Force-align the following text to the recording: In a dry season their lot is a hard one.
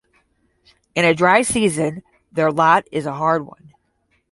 In 0.95 1.05
a 1.05 1.13
dry 1.13 1.43
season 1.43 2.01
their 2.31 2.51
lot 2.51 2.85
is 2.91 3.05
a 3.05 3.13
hard 3.13 3.45
one. 3.45 3.71